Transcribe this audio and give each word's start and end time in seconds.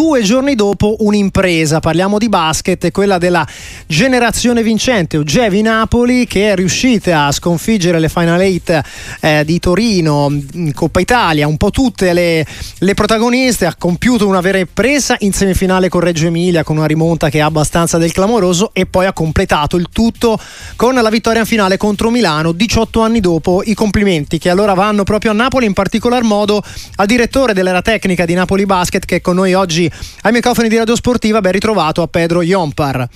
due 0.00 0.22
giorni 0.22 0.54
dopo 0.54 0.96
un'impresa. 1.00 1.78
Parliamo 1.78 2.16
di 2.16 2.30
basket, 2.30 2.90
quella 2.90 3.18
della 3.18 3.46
generazione 3.86 4.62
vincente, 4.62 5.18
Ogevi 5.18 5.60
Napoli, 5.60 6.26
che 6.26 6.52
è 6.52 6.54
riuscita 6.54 7.26
a 7.26 7.32
sconfiggere 7.32 7.98
le 7.98 8.08
Final 8.08 8.40
Eight 8.40 8.80
eh, 9.20 9.44
di 9.44 9.58
Torino, 9.58 10.34
in 10.54 10.72
Coppa 10.72 11.00
Italia, 11.00 11.46
un 11.46 11.58
po' 11.58 11.68
tutte 11.68 12.14
le, 12.14 12.46
le 12.78 12.94
protagoniste, 12.94 13.66
ha 13.66 13.74
compiuto 13.76 14.26
una 14.26 14.40
vera 14.40 14.56
impresa 14.56 15.16
in 15.18 15.34
semifinale 15.34 15.90
con 15.90 16.00
Reggio 16.00 16.28
Emilia 16.28 16.64
con 16.64 16.78
una 16.78 16.86
rimonta 16.86 17.28
che 17.28 17.42
ha 17.42 17.46
abbastanza 17.46 17.98
del 17.98 18.12
clamoroso 18.12 18.70
e 18.72 18.86
poi 18.86 19.04
ha 19.04 19.12
completato 19.12 19.76
il 19.76 19.88
tutto 19.92 20.38
con 20.76 20.94
la 20.94 21.10
vittoria 21.10 21.40
in 21.40 21.46
finale 21.46 21.76
contro 21.76 22.08
Milano 22.08 22.52
18 22.52 23.02
anni 23.02 23.20
dopo. 23.20 23.60
I 23.66 23.74
complimenti 23.74 24.38
che 24.38 24.48
allora 24.48 24.72
vanno 24.72 25.04
proprio 25.04 25.32
a 25.32 25.34
Napoli, 25.34 25.66
in 25.66 25.74
particolar 25.74 26.22
modo 26.22 26.62
al 26.96 27.06
direttore 27.06 27.52
dell'era 27.52 27.82
tecnica 27.82 28.24
di 28.24 28.32
Napoli 28.32 28.64
Basket 28.64 29.04
che 29.04 29.16
è 29.16 29.20
con 29.20 29.34
noi 29.34 29.52
oggi 29.52 29.88
ai 30.22 30.32
microfoni 30.32 30.68
di 30.68 30.76
Radio 30.76 30.96
Sportiva. 30.96 31.40
Ben 31.40 31.52
ritrovato 31.52 32.02
a 32.02 32.08
Pedro 32.08 32.42
Iompar. 32.42 33.08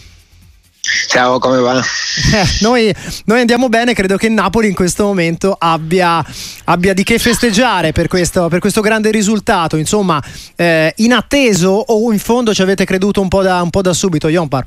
Ciao, 1.09 1.39
come 1.39 1.59
va? 1.59 1.83
Eh, 2.33 2.47
noi, 2.61 2.95
noi, 3.25 3.41
andiamo 3.41 3.69
bene, 3.69 3.93
credo 3.93 4.17
che 4.17 4.29
Napoli 4.29 4.69
in 4.69 4.75
questo 4.75 5.05
momento 5.05 5.57
abbia, 5.59 6.25
abbia 6.65 6.95
di 6.95 7.03
che 7.03 7.19
festeggiare 7.19 7.91
per 7.91 8.07
questo, 8.07 8.49
per 8.49 8.61
questo 8.61 8.81
grande 8.81 9.11
risultato. 9.11 9.77
Insomma, 9.77 10.23
eh, 10.55 10.93
inatteso 10.99 11.71
o 11.71 12.13
in 12.13 12.19
fondo 12.21 12.55
ci 12.55 12.63
avete 12.63 12.85
creduto 12.85 13.21
un 13.21 13.29
po' 13.29 13.43
da, 13.43 13.61
un 13.63 13.71
po 13.71 13.83
da 13.83 13.93
subito, 13.93 14.29
Iompar? 14.29 14.65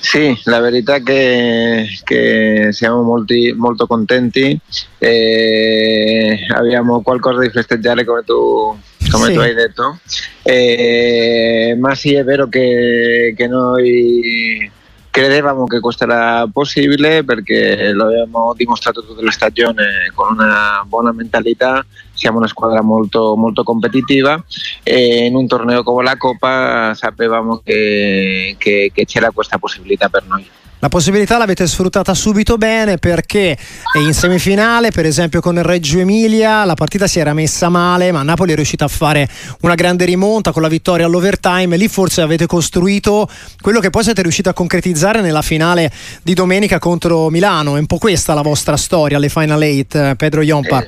Sì, 0.00 0.36
la 0.44 0.58
verità 0.60 0.96
è 0.96 1.02
che, 1.02 1.86
che 2.02 2.68
siamo 2.70 3.02
molti, 3.02 3.54
molto 3.56 3.86
contenti 3.86 4.58
e 4.98 6.46
abbiamo 6.54 7.02
qualcosa 7.02 7.40
di 7.40 7.50
festeggiare 7.50 8.04
come 8.04 8.22
tu, 8.24 8.76
come 9.16 9.28
sì. 9.28 9.32
tu 9.34 9.40
hai 9.40 9.54
detto, 9.54 9.98
e, 10.42 11.76
ma 11.78 11.94
sì 11.94 12.14
è 12.14 12.24
vero 12.24 12.48
che, 12.48 13.34
che 13.36 13.46
noi 13.46 14.70
credevamo 15.16 15.64
che 15.64 15.80
era 16.00 16.46
possibile 16.52 17.24
perché 17.24 17.90
lo 17.92 18.08
abbiamo 18.08 18.52
dimostrato 18.54 19.02
tutta 19.02 19.22
la 19.22 19.30
stagione 19.30 20.12
con 20.14 20.34
una 20.34 20.84
buona 20.86 21.10
mentalità, 21.10 21.84
siamo 22.12 22.36
una 22.36 22.46
squadra 22.46 22.82
molto, 22.82 23.34
molto 23.34 23.62
competitiva 23.62 24.44
e 24.82 25.24
in 25.24 25.34
un 25.34 25.46
torneo 25.46 25.82
come 25.82 26.02
la 26.02 26.18
Coppa 26.18 26.92
sapevamo 26.92 27.62
che, 27.64 28.56
che, 28.58 28.90
che 28.92 29.04
c'era 29.06 29.30
questa 29.30 29.56
possibilità 29.56 30.10
per 30.10 30.24
noi. 30.26 30.46
La 30.80 30.88
possibilità 30.90 31.38
l'avete 31.38 31.66
sfruttata 31.66 32.12
subito 32.12 32.58
bene 32.58 32.98
perché 32.98 33.56
in 33.94 34.12
semifinale, 34.12 34.90
per 34.90 35.06
esempio 35.06 35.40
con 35.40 35.56
il 35.56 35.62
Reggio 35.62 35.98
Emilia, 35.98 36.64
la 36.66 36.74
partita 36.74 37.06
si 37.06 37.18
era 37.18 37.32
messa 37.32 37.70
male, 37.70 38.12
ma 38.12 38.22
Napoli 38.22 38.52
è 38.52 38.54
riuscita 38.54 38.84
a 38.84 38.88
fare 38.88 39.26
una 39.62 39.74
grande 39.74 40.04
rimonta 40.04 40.52
con 40.52 40.60
la 40.60 40.68
vittoria 40.68 41.06
all'overtime. 41.06 41.78
Lì 41.78 41.88
forse 41.88 42.20
avete 42.20 42.46
costruito 42.46 43.26
quello 43.62 43.80
che 43.80 43.88
poi 43.88 44.04
siete 44.04 44.20
riusciti 44.20 44.50
a 44.50 44.52
concretizzare 44.52 45.22
nella 45.22 45.40
finale 45.40 45.90
di 46.22 46.34
domenica 46.34 46.78
contro 46.78 47.30
Milano. 47.30 47.76
È 47.76 47.78
un 47.78 47.86
po' 47.86 47.98
questa 47.98 48.34
la 48.34 48.42
vostra 48.42 48.76
storia, 48.76 49.18
le 49.18 49.30
Final 49.30 49.62
Eight, 49.62 50.14
Pedro 50.16 50.42
Iompa. 50.42 50.84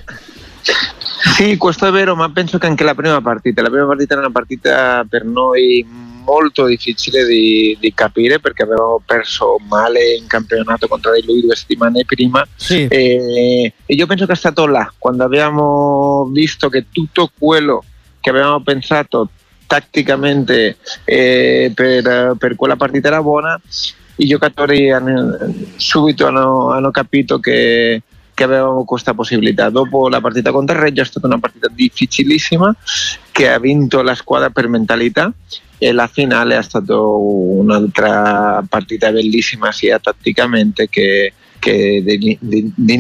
Sì, 1.34 1.56
questo 1.56 1.86
è 1.86 1.90
vero, 1.90 2.14
ma 2.14 2.30
penso 2.30 2.58
che 2.58 2.66
anche 2.66 2.84
la 2.84 2.94
prima 2.94 3.22
partita, 3.22 3.62
la 3.62 3.70
prima 3.70 3.86
partita 3.86 4.12
era 4.12 4.22
una 4.22 4.32
partita 4.32 5.06
per 5.08 5.24
noi 5.24 5.84
molto 6.28 6.66
difficile 6.66 7.24
di, 7.24 7.74
di, 7.80 7.94
capire 7.94 8.38
perché 8.38 8.64
avevamo 8.64 9.00
perso 9.04 9.56
male 9.66 10.14
in 10.14 10.26
campionato 10.26 10.86
contro 10.86 11.14
di 11.14 11.24
lui 11.24 11.40
due 11.40 11.56
settimane 11.56 12.04
prima 12.04 12.46
sì. 12.54 12.86
e, 12.86 13.72
e 13.86 13.94
io 13.94 14.06
penso 14.06 14.26
che 14.26 14.32
è 14.32 14.36
stato 14.36 14.66
là 14.66 14.92
quando 14.98 15.24
abbiamo 15.24 16.28
visto 16.30 16.68
che 16.68 16.86
tutto 16.92 17.30
quello 17.38 17.82
che 18.20 18.28
avevamo 18.28 18.60
pensato 18.60 19.30
tatticamente 19.68 20.78
eh, 21.04 21.70
per, 21.74 22.34
per, 22.38 22.56
quella 22.56 22.76
partita 22.76 23.08
era 23.08 23.22
buona, 23.22 23.60
i 24.16 24.26
giocatori 24.26 24.90
hanno, 24.90 25.36
subito 25.76 26.26
hanno, 26.26 26.70
hanno 26.70 26.90
capito 26.90 27.38
che, 27.38 28.02
che, 28.32 28.44
avevamo 28.44 28.84
questa 28.84 29.12
possibilità. 29.12 29.68
Dopo 29.68 30.08
la 30.08 30.20
partita 30.20 30.50
contro 30.50 30.74
il 30.74 30.82
Reggio 30.82 31.02
è 31.02 31.04
stata 31.04 31.26
una 31.26 31.38
partita 31.38 31.68
difficilissima 31.70 32.74
che 33.30 33.50
ha 33.50 33.58
vinto 33.58 34.00
la 34.00 34.14
squadra 34.14 34.48
per 34.48 34.68
mentalità 34.68 35.30
e 35.78 35.92
la 35.92 36.08
finale 36.08 36.58
è 36.58 36.62
stata 36.62 36.98
un'altra 36.98 38.64
partita 38.68 39.10
bellissima 39.12 39.70
sia 39.70 39.98
tatticamente 39.98 40.88
che, 40.88 41.32
che 41.58 42.02
di, 42.04 42.36
di, 42.40 42.72
di, 42.74 42.98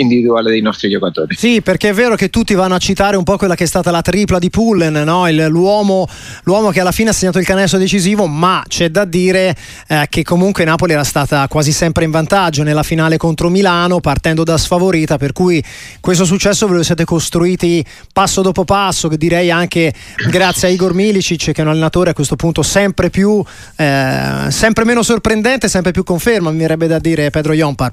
individuale 0.00 0.50
dei 0.50 0.60
nostri 0.62 0.88
giocatori. 0.88 1.36
Sì, 1.36 1.60
perché 1.60 1.90
è 1.90 1.92
vero 1.92 2.14
che 2.14 2.30
tutti 2.30 2.54
vanno 2.54 2.74
a 2.74 2.78
citare 2.78 3.16
un 3.16 3.24
po' 3.24 3.36
quella 3.36 3.54
che 3.54 3.64
è 3.64 3.66
stata 3.66 3.90
la 3.90 4.00
tripla 4.00 4.38
di 4.38 4.48
Pullen, 4.48 4.94
no? 5.04 5.28
Il, 5.28 5.46
l'uomo, 5.46 6.08
l'uomo, 6.44 6.70
che 6.70 6.80
alla 6.80 6.92
fine 6.92 7.10
ha 7.10 7.12
segnato 7.12 7.38
il 7.38 7.44
canestro 7.44 7.78
decisivo, 7.78 8.26
ma 8.26 8.64
c'è 8.66 8.88
da 8.88 9.04
dire 9.04 9.54
eh, 9.88 10.06
che 10.08 10.22
comunque 10.22 10.64
Napoli 10.64 10.92
era 10.92 11.04
stata 11.04 11.46
quasi 11.48 11.72
sempre 11.72 12.04
in 12.04 12.10
vantaggio 12.10 12.62
nella 12.62 12.82
finale 12.82 13.16
contro 13.16 13.48
Milano, 13.48 14.00
partendo 14.00 14.42
da 14.42 14.56
sfavorita, 14.56 15.18
per 15.18 15.32
cui 15.32 15.62
questo 16.00 16.24
successo 16.24 16.66
ve 16.66 16.76
lo 16.76 16.82
siete 16.82 17.04
costruiti 17.04 17.84
passo 18.12 18.40
dopo 18.40 18.64
passo, 18.64 19.08
direi 19.08 19.50
anche 19.50 19.92
grazie 20.30 20.68
a 20.68 20.70
Igor 20.70 20.94
Milicic, 20.94 21.52
che 21.52 21.60
è 21.60 21.62
un 21.62 21.70
allenatore 21.70 22.10
a 22.10 22.14
questo 22.14 22.36
punto 22.36 22.62
sempre 22.62 23.10
più, 23.10 23.42
eh, 23.76 24.46
sempre 24.48 24.84
meno 24.84 25.02
sorprendente, 25.02 25.68
sempre 25.68 25.92
più 25.92 26.04
conferma, 26.04 26.50
mi 26.50 26.58
verrebbe 26.58 26.86
da 26.86 26.98
dire 26.98 27.28
Pedro 27.30 27.50
Pedro 27.50 27.54
Jompar? 27.54 27.92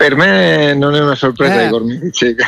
Per 0.00 0.16
me 0.16 0.72
non 0.72 0.94
è 0.94 1.00
una 1.00 1.14
sorpresa 1.14 1.60
eh. 1.60 1.66
Igor 1.66 1.84
Milici. 1.84 2.34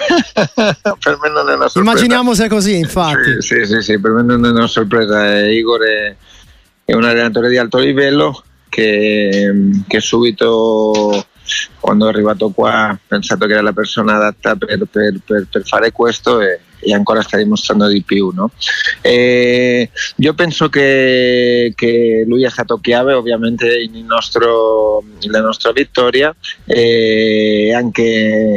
per 0.55 1.19
me 1.21 1.29
non 1.29 1.51
è 1.51 1.55
una 1.55 1.69
sorpresa. 1.69 1.81
Immaginiamo 1.81 2.33
sia 2.33 2.49
così, 2.49 2.79
infatti. 2.79 3.43
Sì, 3.43 3.67
sì, 3.67 3.67
sì, 3.67 3.83
sì, 3.83 4.01
per 4.01 4.13
me 4.13 4.23
non 4.23 4.47
è 4.47 4.49
una 4.49 4.67
sorpresa. 4.67 5.37
Eh, 5.37 5.53
Igor 5.53 5.83
è, 5.83 6.17
è 6.83 6.95
un 6.95 7.05
allenatore 7.05 7.51
di 7.51 7.59
alto 7.59 7.77
livello 7.77 8.43
che, 8.71 9.53
che 9.87 10.01
subito 10.01 11.27
quando 11.79 12.07
è 12.07 12.09
arrivato 12.09 12.49
qua 12.49 12.89
ha 12.89 12.99
pensato 13.07 13.45
che 13.45 13.53
era 13.53 13.61
la 13.61 13.75
persona 13.75 14.15
adatta 14.15 14.57
per, 14.57 14.87
per, 14.91 15.21
per, 15.23 15.47
per 15.51 15.67
fare 15.67 15.93
questo 15.93 16.41
e, 16.41 16.59
e, 16.83 16.93
ancora 16.93 17.23
sta 17.23 17.37
dimostrando 17.37 17.89
di 17.89 18.03
più. 18.03 18.31
No? 18.35 18.51
io 20.17 20.35
penso 20.35 20.69
che, 20.69 21.73
che, 21.75 22.25
lui 22.27 22.45
è 22.45 22.51
stato 22.51 22.79
chiave 22.79 23.15
ovviamente 23.15 23.89
nostro, 24.05 25.03
nella 25.23 25.41
nostra 25.41 25.73
vittoria 25.73 26.35
e 26.65 27.73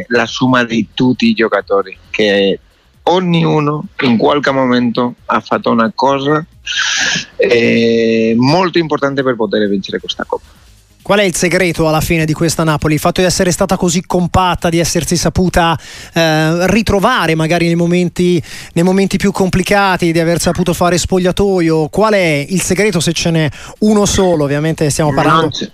la 0.08 0.26
somma 0.26 0.64
di 0.64 0.90
tutti 0.94 1.28
i 1.28 1.34
giocatori 1.34 1.98
che 2.10 2.60
ognuno 3.08 3.88
in 4.02 4.18
qualche 4.18 4.52
momento 4.52 5.16
ha 5.26 5.40
fatto 5.40 5.70
una 5.70 5.92
cosa 5.94 6.46
eh, 7.36 8.34
importante 8.80 9.22
per 9.22 9.36
poter 9.36 9.68
vincere 9.68 10.00
questa 10.00 10.24
Coppa. 10.26 10.65
Qual 11.06 11.20
è 11.20 11.22
il 11.22 11.36
segreto 11.36 11.88
alla 11.88 12.02
fine 12.02 12.26
di 12.26 12.34
questa 12.34 12.64
Napoli? 12.64 12.96
Il 12.96 13.00
fatto 13.00 13.22
di 13.22 13.28
essere 13.28 13.52
stata 13.52 13.78
così 13.78 14.04
compatta, 14.08 14.70
di 14.70 14.80
essersi 14.80 15.16
saputa 15.16 15.78
eh, 16.12 16.66
ritrovare 16.66 17.36
magari 17.36 17.68
nei 17.68 17.76
momenti, 17.76 18.42
nei 18.74 18.84
momenti, 18.84 19.18
più 19.18 19.32
complicati, 19.32 20.12
di 20.12 20.20
aver 20.20 20.40
saputo 20.40 20.74
fare 20.74 20.98
spogliatoio. 20.98 21.90
Qual 21.90 22.14
è 22.14 22.48
il 22.50 22.60
segreto 22.60 23.00
se 23.00 23.14
ce 23.14 23.30
n'è 23.30 23.48
uno 23.82 24.08
solo? 24.08 24.46
Ovviamente 24.46 24.90
stiamo 24.90 25.14
parlando. 25.14 25.42
Non 25.42 25.52
c'è, 25.52 25.72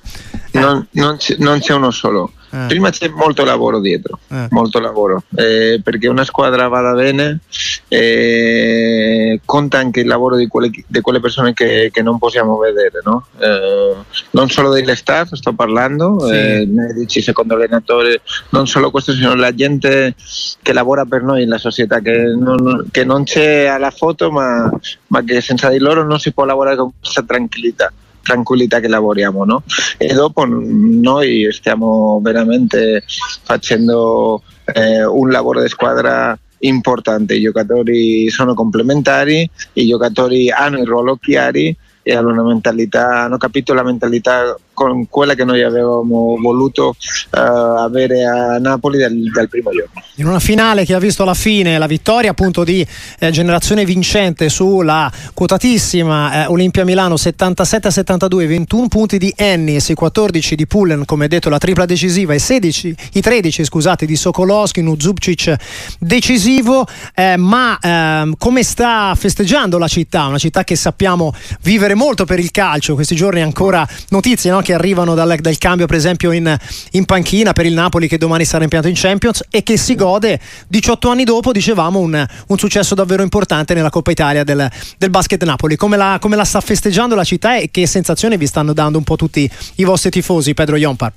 non, 0.51 0.87
non 0.91 1.15
c'è, 1.15 1.35
non 1.39 1.59
c'è 1.59 1.73
uno 1.75 1.91
solo. 1.91 2.33
Eh. 2.53 2.65
Prima 2.67 2.89
c'è 2.89 3.07
molto 3.07 3.45
lavoro 3.45 3.79
dietro, 3.79 4.19
eh. 4.27 4.47
molto 4.49 4.79
lavoro, 4.79 5.23
eh, 5.35 5.79
perché 5.81 6.07
una 6.07 6.25
squadra 6.25 6.67
vada 6.67 6.93
bene 6.93 7.39
eh, 7.87 9.39
conta 9.45 9.77
anche 9.77 10.01
il 10.01 10.07
lavoro 10.07 10.35
di 10.35 10.47
quelle, 10.47 10.69
di 10.85 10.99
quelle 10.99 11.21
persone 11.21 11.53
che, 11.53 11.89
che, 11.93 12.01
non 12.01 12.17
possiamo 12.17 12.57
vedere, 12.57 12.99
no? 13.05 13.25
Eh, 13.39 13.95
non 14.31 14.49
solo 14.49 14.69
degli 14.71 14.93
staff, 14.95 15.33
sto 15.33 15.53
parlando, 15.53 16.19
sì. 16.27 16.33
Eh, 16.33 16.65
medici, 16.67 17.21
secondo 17.21 17.55
allenatore, 17.55 18.21
non 18.49 18.67
solo 18.67 18.91
questo, 18.91 19.13
sino 19.13 19.33
la 19.33 19.55
gente 19.55 20.15
che 20.61 20.73
lavora 20.73 21.05
per 21.05 21.23
noi, 21.23 21.45
la 21.45 21.57
società, 21.57 21.99
che 21.99 22.35
non, 22.37 22.87
che 22.91 23.05
non 23.05 23.23
c'è 23.23 23.65
alla 23.65 23.91
foto, 23.91 24.29
ma, 24.29 24.69
ma 25.07 25.23
che 25.23 25.39
senza 25.39 25.69
di 25.69 25.79
loro 25.79 26.03
non 26.03 26.19
si 26.19 26.33
può 26.33 26.43
lavorare 26.43 26.75
con 26.75 26.91
questa 26.99 27.23
tranquillità 27.23 27.93
tranquillità 28.21 28.79
che 28.79 28.87
lavoriamo 28.87 29.43
no? 29.45 29.63
e 29.97 30.13
dopo 30.13 30.45
noi 30.45 31.47
stiamo 31.51 32.19
veramente 32.21 33.03
facendo 33.43 34.41
eh, 34.73 35.03
un 35.03 35.29
lavoro 35.29 35.61
di 35.61 35.69
squadra 35.69 36.37
importante, 36.59 37.35
i 37.35 37.41
giocatori 37.41 38.29
sono 38.29 38.53
complementari, 38.53 39.49
i 39.73 39.87
giocatori 39.87 40.49
hanno 40.49 40.77
il 40.77 40.85
ruolo 40.85 41.15
chiari 41.15 41.75
e 42.03 42.15
hanno 42.15 42.31
una 42.31 42.43
mentalità, 42.43 43.23
hanno 43.23 43.37
capito 43.37 43.73
la 43.73 43.83
mentalità 43.83 44.55
con 44.73 45.07
quella 45.09 45.33
che 45.35 45.43
noi 45.43 45.63
avevamo 45.63 46.37
voluto 46.39 46.89
uh, 46.89 47.37
avere 47.37 48.25
a 48.25 48.57
Napoli 48.57 48.97
dal, 48.97 49.13
dal, 49.33 49.49
primo 49.49 49.71
giorno. 49.71 50.01
In 50.15 50.27
una 50.27 50.39
finale 50.39 50.85
che 50.85 50.93
ha 50.93 50.99
visto 50.99 51.23
alla 51.23 51.33
fine 51.33 51.77
la 51.77 51.87
vittoria 51.87 52.31
appunto 52.31 52.63
di 52.63 52.85
eh, 53.19 53.31
generazione 53.31 53.85
vincente 53.85 54.49
sulla 54.49 55.11
quotatissima 55.33 56.45
eh, 56.45 56.47
Olimpia 56.47 56.85
Milano 56.85 57.15
77-72, 57.15 58.47
21 58.47 58.87
punti 58.87 59.17
di 59.17 59.33
Ennis, 59.35 59.89
i 59.89 59.93
14 59.93 60.55
di 60.55 60.67
Pullen, 60.67 61.05
come 61.05 61.27
detto 61.27 61.49
la 61.49 61.57
tripla 61.57 61.85
decisiva, 61.85 62.33
e 62.33 62.39
16, 62.39 62.95
i 63.13 63.21
13 63.21 63.63
scusate, 63.63 64.05
di 64.05 64.15
Sokolowski, 64.15 64.81
Nuzubcic 64.81 65.55
decisivo, 65.99 66.87
eh, 67.13 67.37
ma 67.37 67.77
ehm, 67.81 68.35
come 68.37 68.63
sta 68.63 69.13
festeggiando 69.15 69.77
la 69.77 69.87
città? 69.87 70.25
Una 70.25 70.37
città 70.37 70.63
che 70.63 70.75
sappiamo 70.75 71.33
vivere 71.61 71.93
molto 71.93 72.25
per 72.25 72.39
il 72.39 72.51
calcio, 72.51 72.95
questi 72.95 73.15
giorni 73.15 73.41
ancora 73.41 73.87
notizie 74.09 74.51
no? 74.51 74.60
Che 74.61 74.73
arrivano 74.73 75.13
dal, 75.13 75.37
dal, 75.39 75.57
cambio 75.57 75.85
per 75.85 75.95
esempio 75.95 76.31
in, 76.31 76.55
in, 76.91 77.05
panchina 77.05 77.53
per 77.53 77.65
il 77.65 77.73
Napoli 77.73 78.07
che 78.07 78.17
domani 78.17 78.45
sarà 78.45 78.63
impiantato 78.63 78.93
in 78.93 78.99
Champions 78.99 79.43
e 79.49 79.63
che 79.63 79.77
si 79.77 79.95
gode 79.95 80.39
18 80.67 81.09
anni 81.09 81.23
dopo, 81.23 81.51
dicevamo, 81.51 81.99
un, 81.99 82.25
un 82.47 82.57
successo 82.57 82.95
davvero 82.95 83.23
importante 83.23 83.73
nella 83.73 83.89
Coppa 83.89 84.11
Italia 84.11 84.43
del, 84.43 84.69
del 84.97 85.09
basket 85.09 85.43
Napoli. 85.43 85.75
Come 85.75 85.97
la, 85.97 86.17
come 86.19 86.35
la, 86.35 86.45
sta 86.45 86.61
festeggiando 86.61 87.15
la 87.15 87.23
città 87.23 87.57
e 87.57 87.69
che 87.71 87.85
sensazioni 87.87 88.37
vi 88.37 88.47
stanno 88.47 88.73
dando 88.73 88.97
un 88.97 89.03
po' 89.03 89.15
tutti 89.15 89.49
i 89.75 89.83
vostri 89.83 90.09
tifosi, 90.09 90.53
Pedro 90.53 90.75
Iompar? 90.75 91.11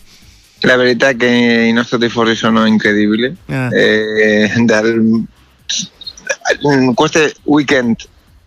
La 0.60 0.76
verità 0.76 1.08
è 1.08 1.16
che 1.16 1.26
i 1.26 1.72
nostri 1.72 1.98
tifosi 1.98 2.34
sono 2.34 2.64
incredibili. 2.64 3.34
Eh. 3.46 3.68
E, 3.72 4.52
dal, 4.64 5.24
in 6.62 6.94
questo 6.94 7.30
weekend 7.44 7.96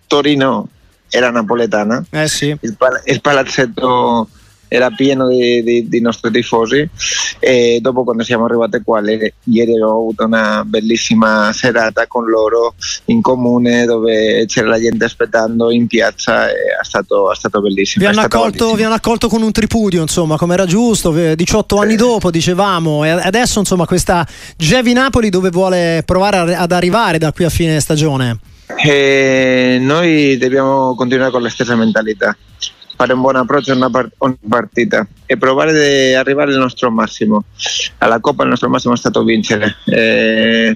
Torino 0.07 0.69
era 1.09 1.29
napoletana. 1.31 2.03
Eh 2.09 2.27
sì. 2.27 2.55
il, 2.59 2.75
pal- 2.75 3.01
il 3.05 3.21
palazzetto 3.21 4.29
era 4.67 4.89
pieno 4.89 5.27
di, 5.29 5.63
di, 5.63 5.87
di, 5.87 6.01
nostri 6.01 6.31
tifosi 6.31 6.87
e 7.39 7.79
dopo 7.81 8.03
quando 8.03 8.23
siamo 8.23 8.45
arrivati 8.45 8.81
qua 8.83 9.01
ieri 9.43 9.81
ho 9.81 9.91
avuto 9.91 10.25
una 10.25 10.63
bellissima 10.65 11.51
serata 11.53 12.05
con 12.07 12.25
loro 12.25 12.75
in 13.05 13.21
comune 13.21 13.85
dove 13.85 14.45
c'era 14.47 14.67
la 14.67 14.79
gente 14.79 15.05
aspettando 15.05 15.71
in 15.71 15.87
piazza 15.87 16.49
e 16.49 16.53
è 16.81 16.83
stato, 16.83 17.31
è 17.31 17.35
stato 17.35 17.61
bellissimo. 17.61 18.05
Vi 18.05 18.11
hanno, 18.11 18.25
accolto, 18.25 18.73
vi 18.73 18.83
hanno, 18.83 18.95
accolto, 18.95 19.27
con 19.27 19.41
un 19.41 19.51
tripudio 19.51 20.01
insomma 20.01 20.37
come 20.37 20.53
era 20.53 20.65
giusto 20.65 21.11
18 21.11 21.77
anni 21.77 21.95
dopo 21.95 22.29
dicevamo 22.29 23.05
e 23.05 23.09
adesso 23.09 23.59
insomma 23.59 23.85
questa 23.85 24.27
Gevi 24.55 24.93
Napoli 24.93 25.29
dove 25.29 25.49
vuole 25.49 26.03
provare 26.05 26.55
ad 26.55 26.71
arrivare 26.71 27.17
da 27.17 27.31
qui 27.31 27.45
a 27.45 27.49
fine 27.49 27.79
stagione? 27.79 28.39
E 28.75 29.77
noi 29.79 30.37
dobbiamo 30.37 30.93
continuare 30.95 31.31
con 31.31 31.41
la 31.41 31.49
stessa 31.49 31.75
mentalità 31.75 32.35
fare 32.97 33.13
un 33.13 33.21
buon 33.21 33.35
approccio 33.35 33.73
a 33.73 33.75
una, 33.75 33.91
part- 33.91 34.15
una 34.17 34.35
partita 34.49 35.07
e 35.27 35.37
provare 35.37 35.71
di 35.71 36.13
arrivare 36.15 36.51
al 36.51 36.57
nostro 36.57 36.89
massimo. 36.89 37.43
Alla 37.99 38.19
Coppa 38.19 38.41
il 38.41 38.49
nostro 38.49 38.69
massimo 38.69 38.95
è 38.95 38.97
stato 38.97 39.23
vincere. 39.23 39.75
Eh, 39.85 40.75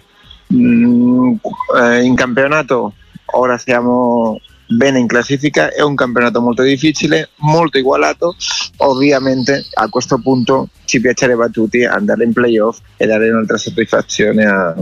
mm, 0.53 1.33
eh, 1.81 2.03
in 2.03 2.13
campionato 2.15 2.93
ora 3.33 3.57
siamo 3.57 4.39
bene 4.67 4.99
in 4.99 5.07
classifica, 5.07 5.73
è 5.73 5.81
un 5.81 5.95
campionato 5.95 6.41
molto 6.41 6.61
difficile, 6.61 7.29
molto 7.37 7.79
igualato, 7.79 8.35
ovviamente 8.77 9.65
a 9.73 9.89
questo 9.89 10.19
punto 10.19 10.69
ci 10.85 11.01
piacerebbe 11.01 11.45
a 11.45 11.49
tutti 11.49 11.83
andare 11.83 12.23
in 12.23 12.33
playoff 12.33 12.79
e 12.97 13.05
dare 13.07 13.31
un'altra 13.31 13.57
soddisfazione 13.57 14.45
a, 14.45 14.75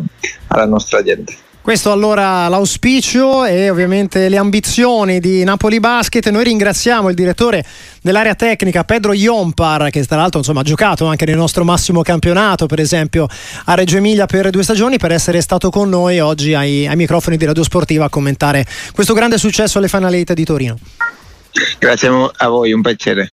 alla 0.47 0.65
nostra 0.65 1.01
gente. 1.01 1.47
Questo 1.61 1.91
allora 1.91 2.47
l'auspicio 2.47 3.45
e 3.45 3.69
ovviamente 3.69 4.27
le 4.29 4.37
ambizioni 4.37 5.19
di 5.19 5.43
Napoli 5.43 5.79
Basket. 5.79 6.27
Noi 6.29 6.45
ringraziamo 6.45 7.09
il 7.09 7.15
direttore 7.15 7.63
dell'area 8.01 8.33
tecnica 8.33 8.83
Pedro 8.85 9.13
Iompar, 9.13 9.89
che 9.89 10.03
tra 10.05 10.17
l'altro 10.17 10.39
insomma, 10.39 10.61
ha 10.61 10.63
giocato 10.63 11.05
anche 11.05 11.25
nel 11.25 11.35
nostro 11.35 11.63
massimo 11.63 12.01
campionato, 12.01 12.65
per 12.65 12.79
esempio 12.79 13.27
a 13.65 13.75
Reggio 13.75 13.97
Emilia 13.97 14.25
per 14.25 14.49
due 14.49 14.63
stagioni, 14.63 14.97
per 14.97 15.11
essere 15.11 15.41
stato 15.41 15.69
con 15.69 15.89
noi 15.89 16.19
oggi 16.19 16.55
ai, 16.55 16.87
ai 16.87 16.95
microfoni 16.95 17.37
di 17.37 17.45
Radio 17.45 17.63
Sportiva 17.63 18.05
a 18.05 18.09
commentare 18.09 18.65
questo 18.93 19.13
grande 19.13 19.37
successo 19.37 19.77
alle 19.77 19.89
Final 19.89 20.13
Eight 20.13 20.33
di 20.33 20.45
Torino. 20.45 20.77
Grazie 21.77 22.09
a 22.37 22.47
voi, 22.47 22.71
un 22.71 22.81
piacere. 22.81 23.27